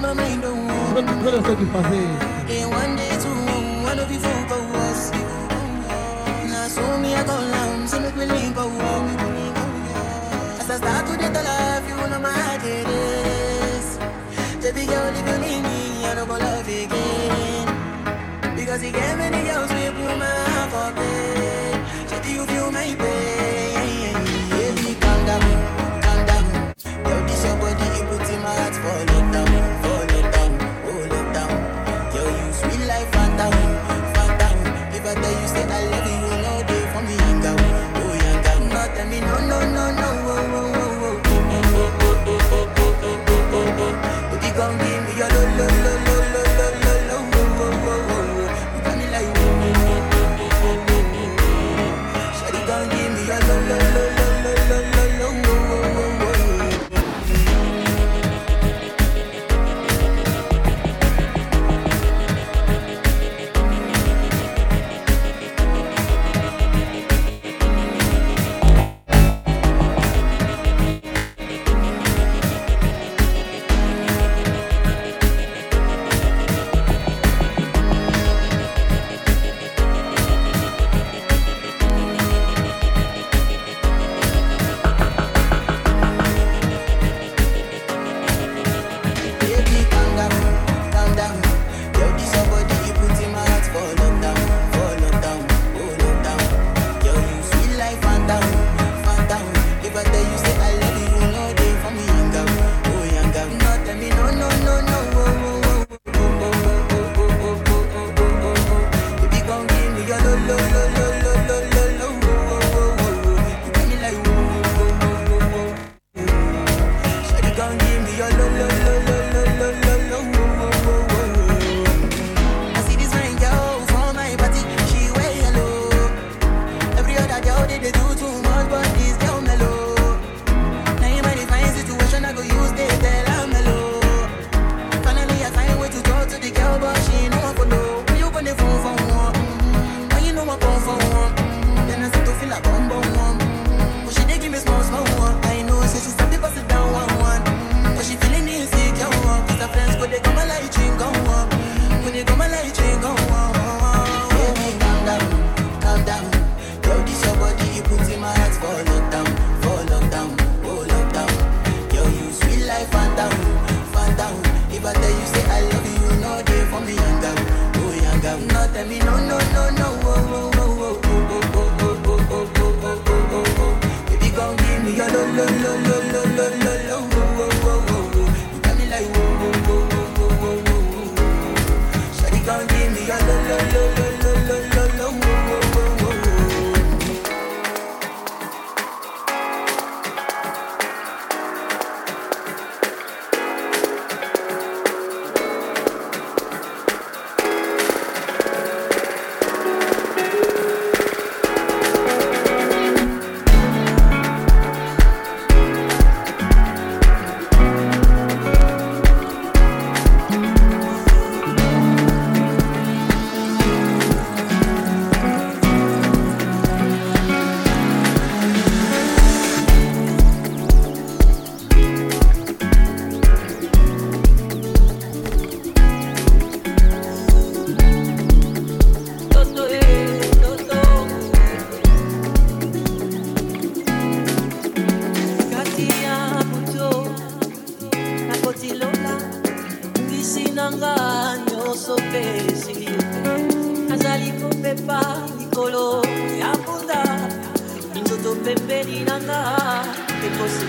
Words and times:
my 0.00 0.12
mind 0.14 0.44
on 0.44 0.68
what 0.94 1.06
tu 1.06 1.14
peux 1.22 1.30
laisser 1.30 1.56
du 1.56 1.66
one 2.66 2.96
day 2.96 3.14
too, 3.22 3.34
one 3.84 3.98
of 3.98 4.10
you 4.10 4.18
folk 4.18 4.50
of 4.50 4.74
us. 4.86 5.10
Now 6.50 6.68
so 6.68 6.98
me 6.98 7.14
I 7.14 7.22
go 7.24 7.36
long, 7.54 7.86
so 7.86 8.00
make 8.00 8.16
me 8.16 8.26
link 8.26 8.56
of 8.56 8.70
walk. 8.80 9.06
As 10.60 10.70
I 10.70 10.76
start 10.76 11.06
to 11.06 11.16
get 11.18 11.36
alive, 11.36 11.84
you 11.88 11.96
know 11.96 12.18
my 12.18 12.32
heart 12.32 12.64
it 12.64 12.88
is. 12.88 13.98
Baby 14.62 14.86
girl, 14.86 15.12
if 15.20 15.26
you 15.28 15.38
need 15.44 15.62
me, 15.62 16.06
I 16.06 16.14
don't 16.14 16.28
go 16.28 16.34
love 16.34 16.68
again. 16.68 17.66
Because 18.56 18.80
he 18.82 18.90
gave 18.90 19.16
me 19.18 19.28
the 19.30 19.42
girls 19.48 19.70
with 19.72 19.94
my 20.18 20.49
gonna 44.60 44.76
get 44.76 44.89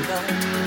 go. 0.08 0.61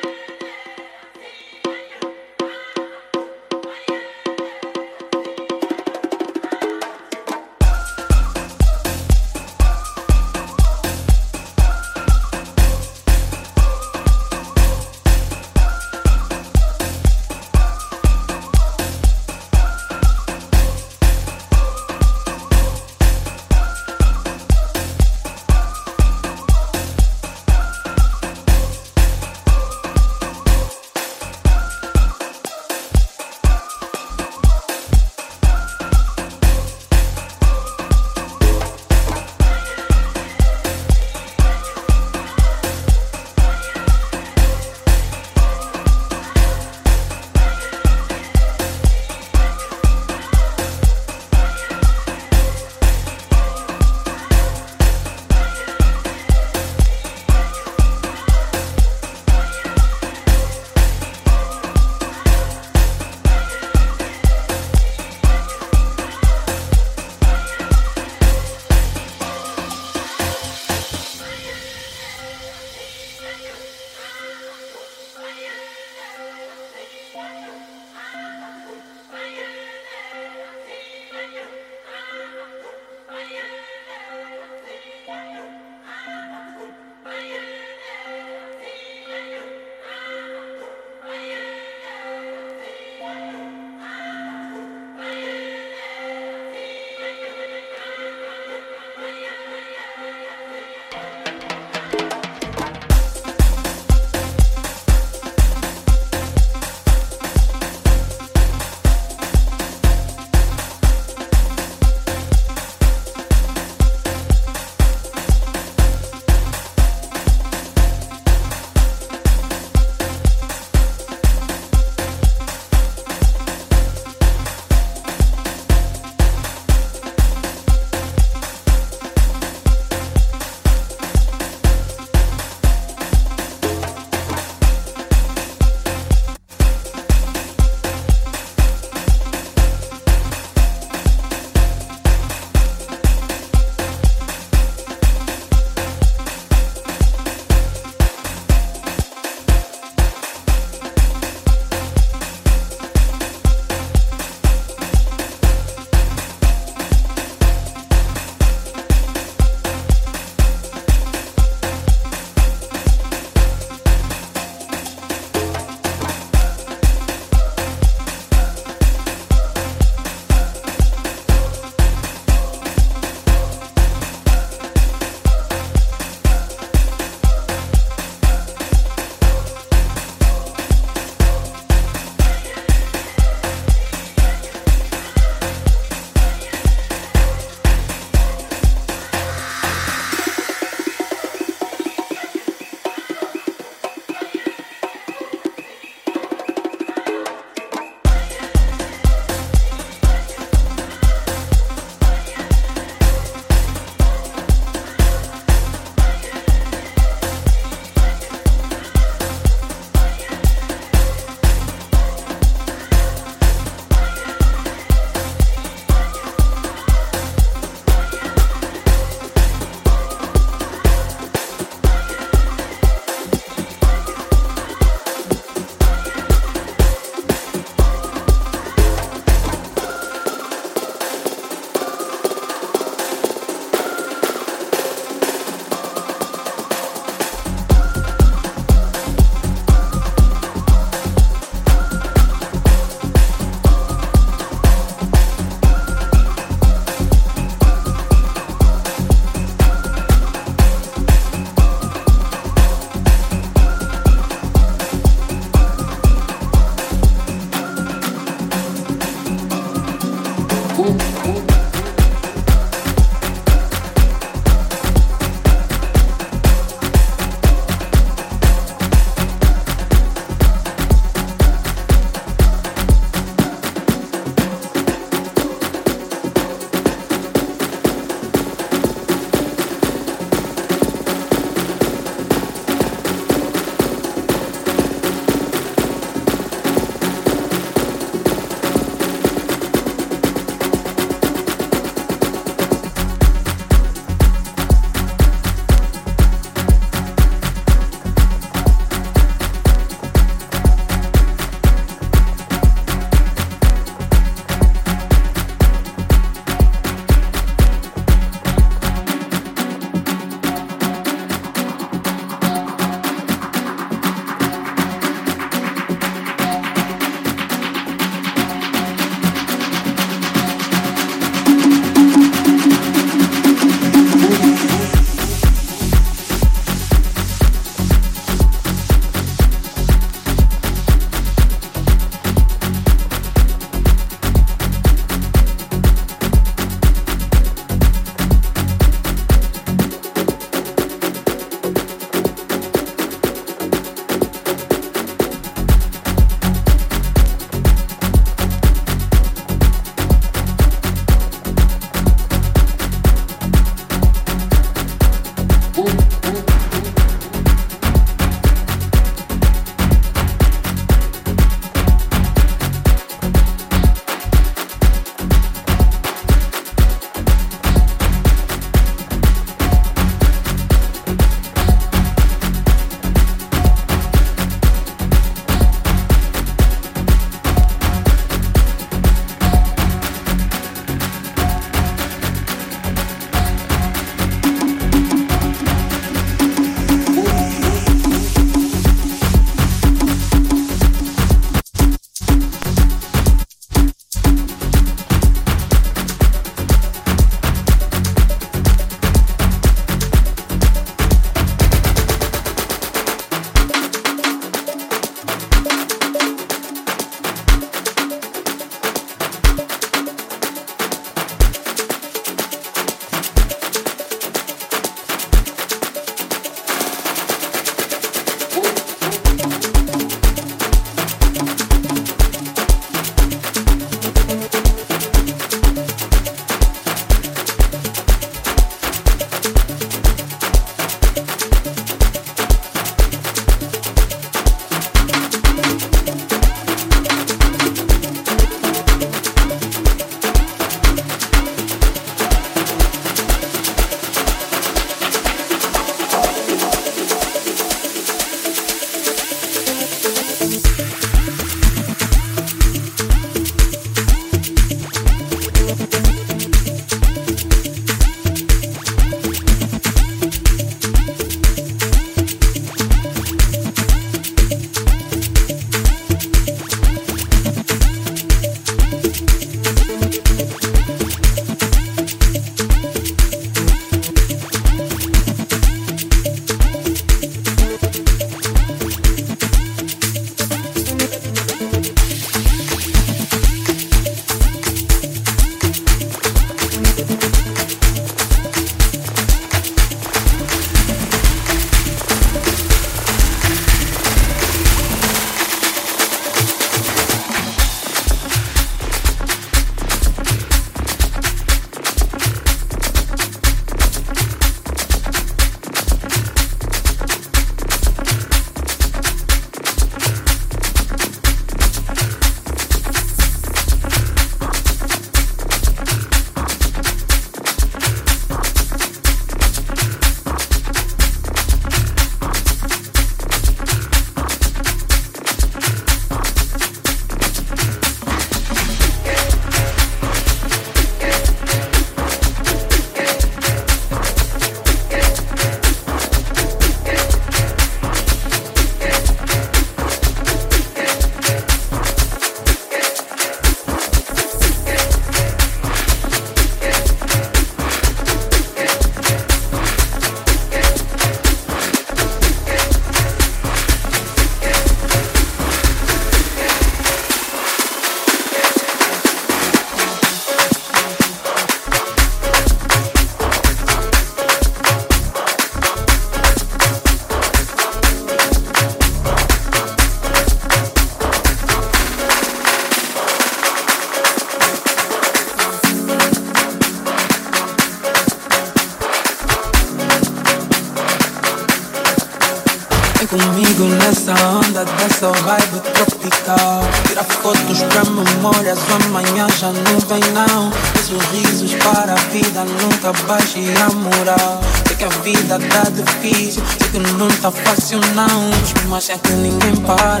Nessa 583.86 584.12
onda 584.12 584.64
dessa 584.64 585.12
vibe 585.12 585.60
tropical. 585.72 586.60
Tira 586.88 587.04
fotos 587.04 587.62
pra 587.62 587.84
memórias, 587.84 588.58
amanhã 588.84 589.28
já 589.38 589.52
não 589.52 589.78
vem 589.86 590.00
não. 590.12 590.50
Sorrisos 590.82 591.54
para 591.54 591.92
a 591.92 591.96
vida, 592.10 592.44
nunca 592.44 592.92
baixe 593.06 593.44
a 593.62 593.72
moral. 593.74 594.40
Sei 594.66 594.76
que 594.76 594.84
a 594.84 594.88
vida 594.88 595.38
tá 595.38 595.70
difícil, 595.70 596.42
sei 596.58 596.68
que 596.70 596.78
não 596.94 597.08
tá 597.08 597.30
fácil 597.30 597.80
não. 597.94 598.30
Mas 598.68 598.90
é 598.90 598.98
que 598.98 599.12
ninguém 599.12 599.54
para 599.56 600.00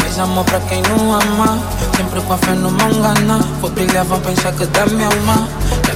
mais 0.00 0.18
amor 0.18 0.44
pra 0.44 0.60
quem 0.60 0.80
não 0.82 1.14
ama. 1.14 1.58
Sempre 1.96 2.20
com 2.20 2.32
a 2.32 2.38
fé 2.38 2.54
não 2.54 2.70
me 2.70 2.82
engana 2.84 3.38
Vou 3.60 3.70
brilhar, 3.70 4.04
vão 4.04 4.20
pensar 4.20 4.52
que 4.52 4.66
dá 4.66 4.84
minha 4.86 5.06
alma 5.06 5.48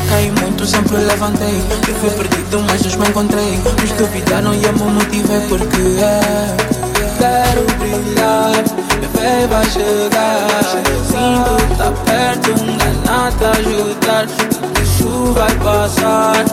caí 0.08 0.30
muito, 0.40 0.64
sempre 0.64 0.96
levantei. 0.96 1.62
Eu 1.86 1.94
fui 1.96 2.10
perdido, 2.10 2.62
mas 2.66 2.80
os 2.86 2.96
me 2.96 3.06
encontrei. 3.06 3.58
Nos 3.80 3.92
duvidaram 3.92 4.54
e 4.54 4.64
eu 4.64 4.72
me 4.72 4.84
motivei 4.84 5.40
Porque 5.48 5.76
é 6.00 6.77
Quero 7.18 7.66
brilhar, 7.78 8.52
meu 9.00 9.10
fé 9.10 9.46
vai 9.46 9.64
chegar. 9.70 10.62
Sinto 11.04 11.76
tá 11.76 11.92
perto, 12.04 12.50
não 12.64 12.74
é 12.74 12.92
nada 13.06 13.50
ajudar. 13.58 14.26
Tudo 14.26 14.82
isso 14.82 15.32
vai 15.32 15.54
passar 15.56 16.44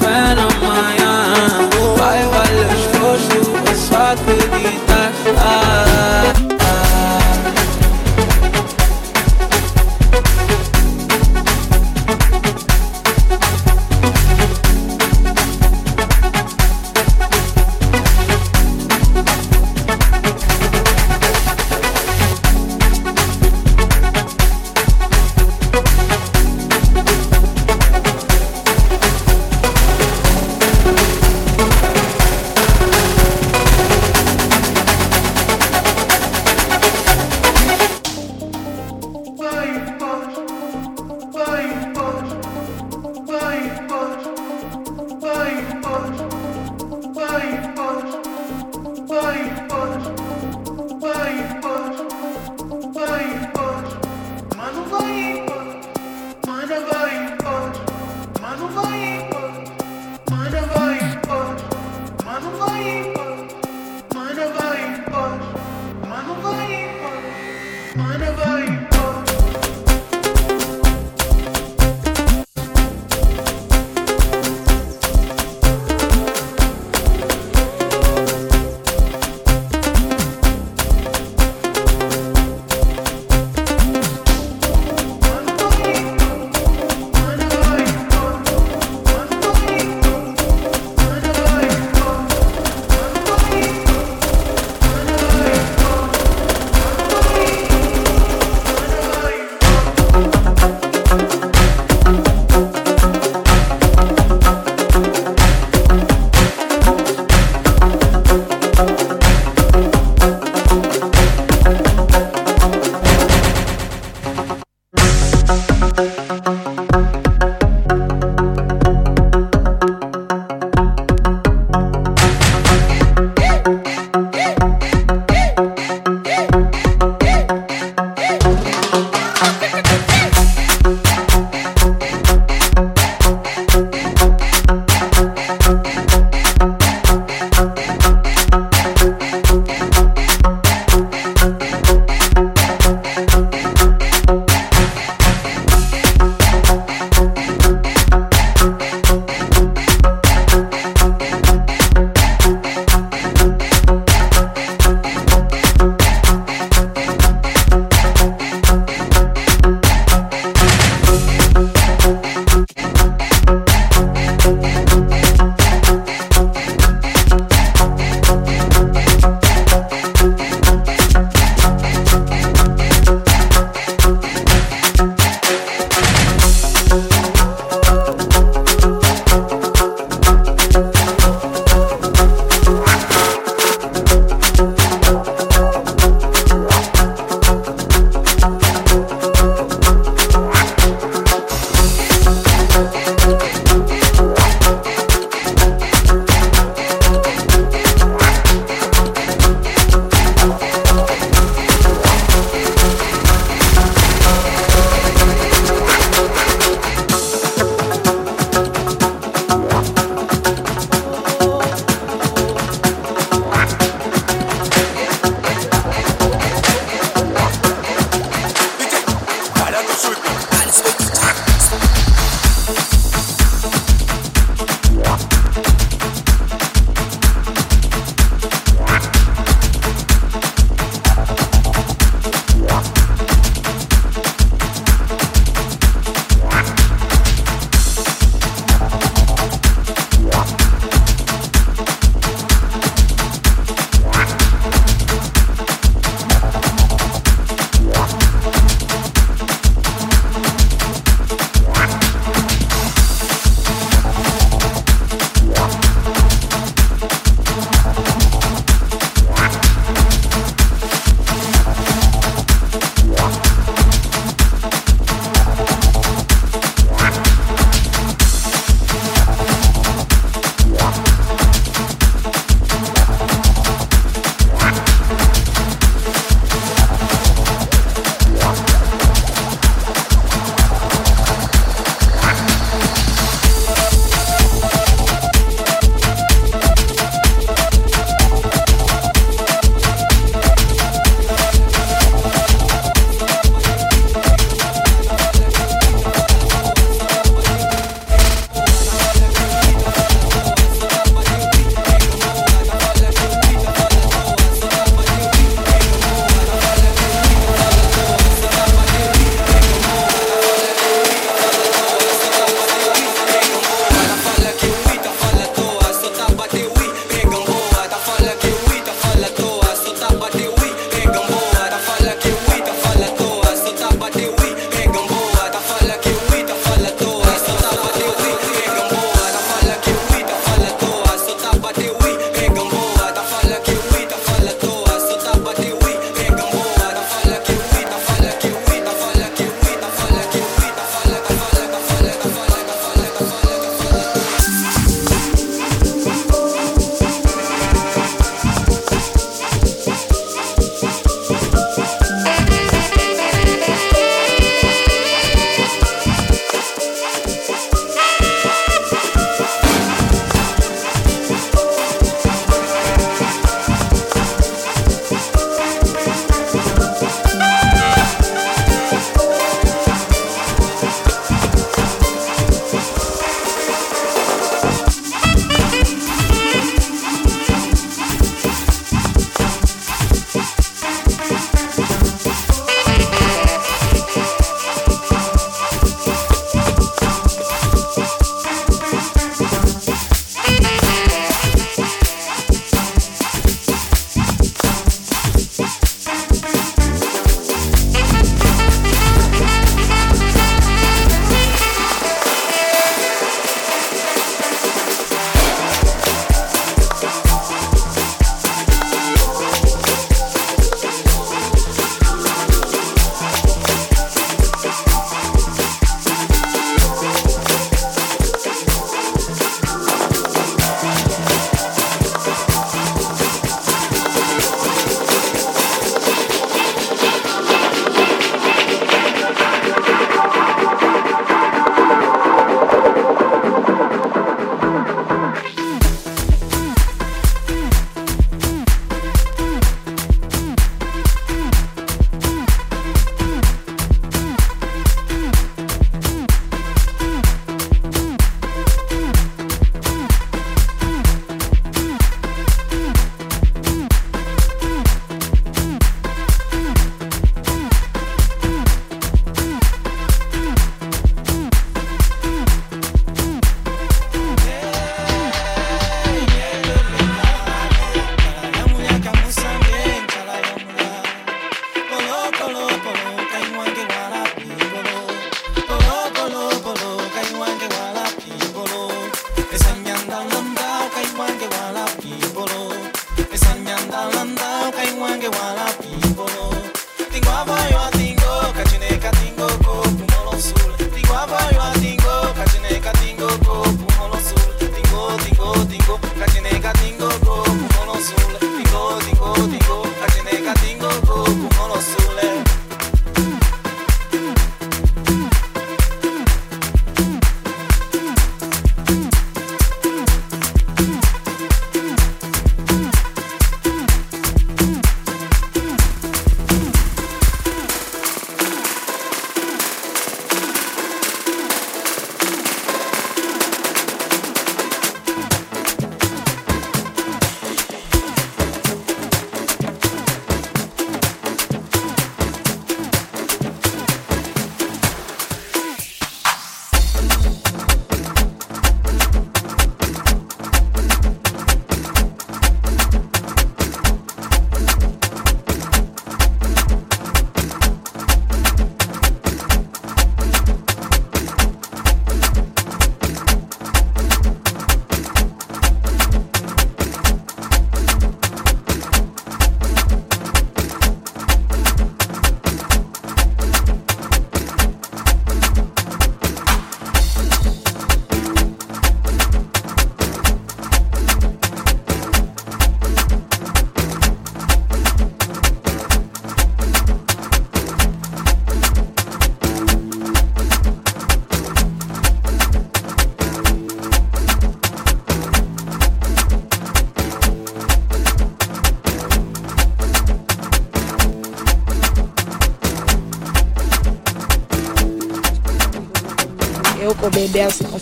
Fé 0.00 0.34
na 0.34 0.48
manhã. 0.66 1.68
Vai 1.96 2.22
valer 2.28 2.68
esforço, 2.74 3.52
é 3.70 3.74
só 3.74 4.12
acreditar. 4.12 5.12
Ah. 5.38 6.43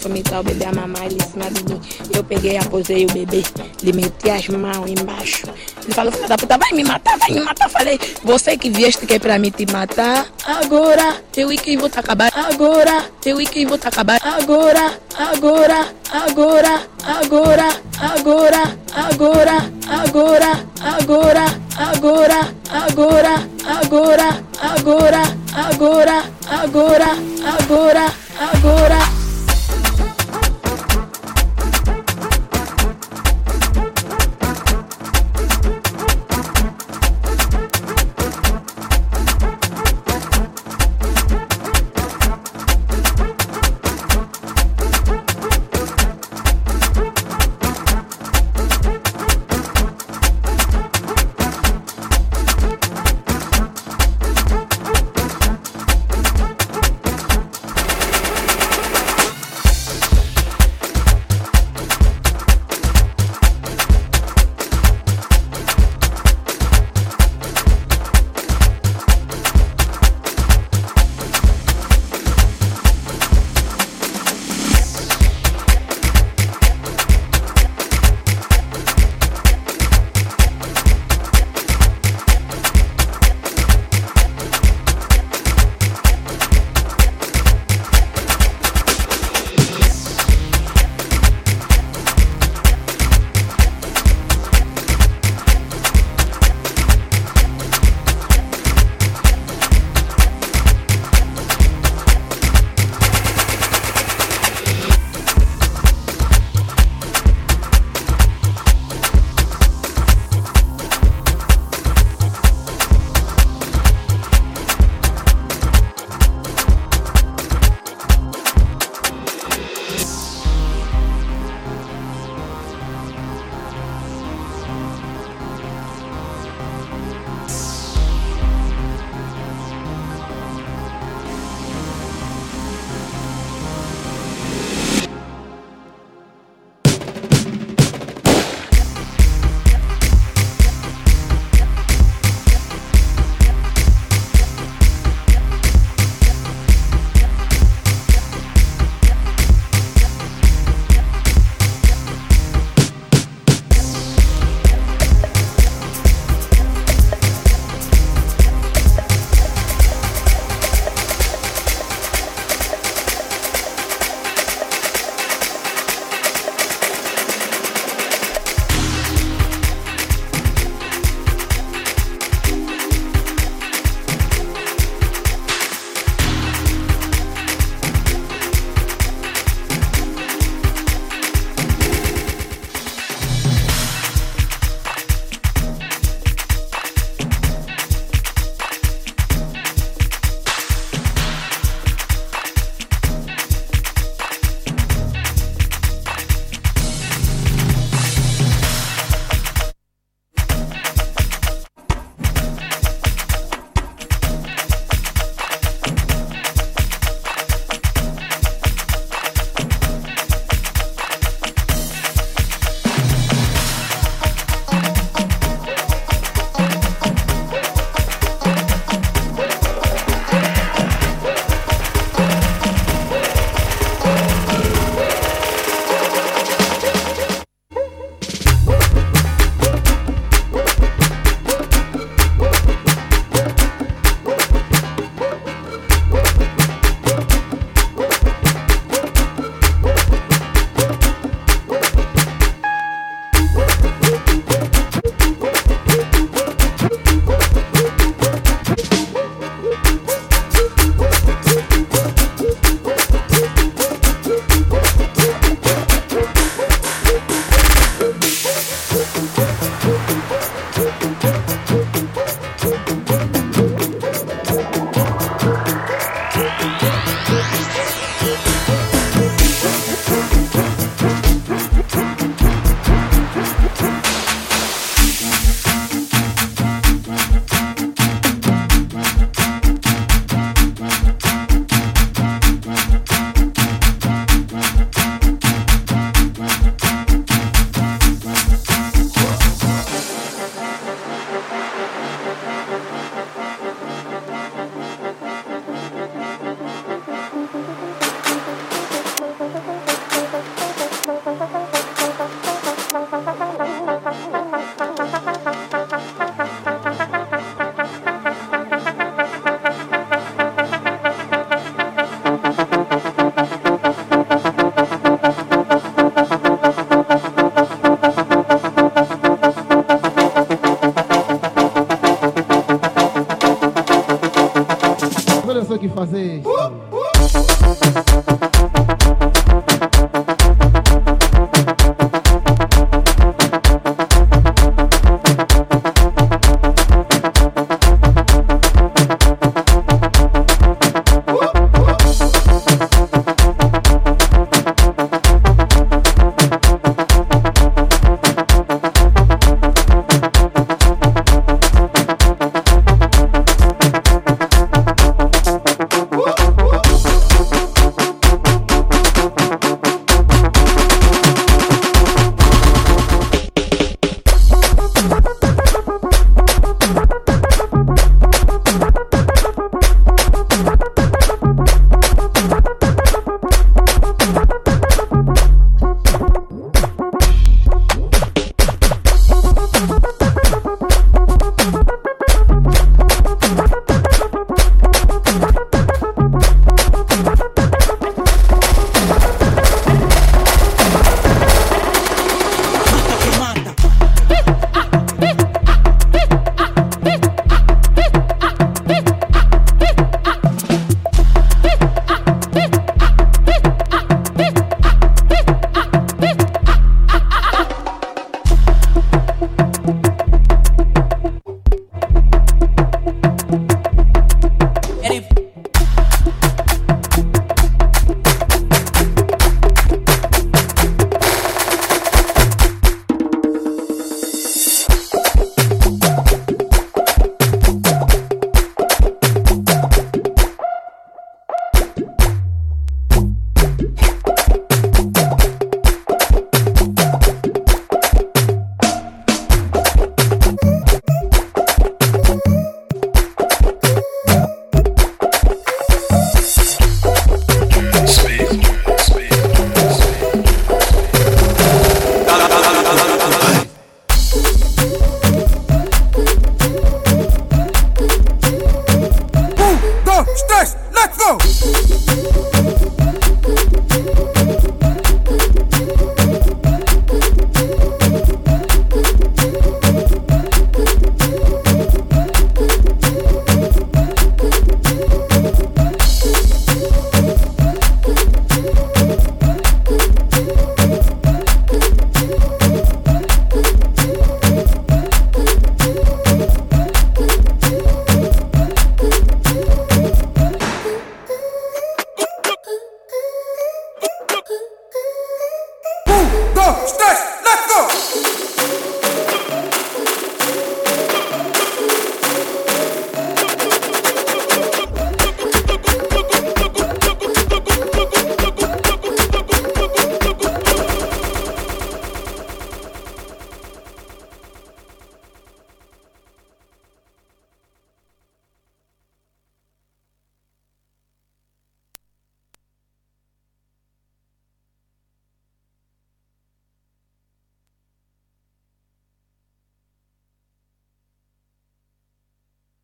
Assim, 0.08 0.22
tá 0.22 0.40
o 0.40 0.42
bebê 0.42 0.64
a 0.64 0.72
mamar 0.72 1.06
em 1.06 1.20
cima 1.20 1.50
de 1.50 1.64
mim. 1.64 1.80
Eu 2.14 2.24
peguei, 2.24 2.56
aposei 2.56 3.04
o 3.04 3.12
bebê, 3.12 3.42
ele 3.82 3.92
meti 3.92 4.30
as 4.30 4.48
mãos 4.48 4.88
embaixo. 4.88 5.46
Ele 5.82 5.94
falou, 5.94 6.12
filha 6.12 6.28
da 6.28 6.36
puta, 6.36 6.58
vai 6.58 6.72
me 6.72 6.84
matar, 6.84 7.18
vai 7.18 7.30
me 7.30 7.40
matar. 7.40 7.68
Falei, 7.68 7.98
você 8.22 8.56
que 8.56 8.70
vieste 8.70 9.06
que 9.06 9.14
é 9.14 9.18
pra 9.18 9.38
me 9.38 9.50
te 9.50 9.70
matar, 9.70 10.26
agora 10.44 11.22
eu 11.36 11.52
e 11.52 11.58
quem 11.58 11.76
vou 11.76 11.88
te 11.88 11.98
acabar. 11.98 12.32
Agora 12.34 13.04
eu 13.24 13.40
e 13.40 13.46
quem 13.46 13.66
vou 13.66 13.78
te 13.78 13.88
acabar. 13.88 14.20
Agora, 14.22 14.98
agora, 15.16 15.88
agora, 16.10 16.82
agora, 17.02 17.74
agora, 17.98 18.72
agora, 18.96 19.62
agora, 19.86 20.62
agora, 20.86 21.44
agora, 21.76 22.54
agora, 22.78 23.46
agora, 23.68 24.44
agora, 24.62 25.22
agora, 25.52 26.24
agora, 26.48 27.16
agora, 27.44 28.14
agora. 28.38 29.01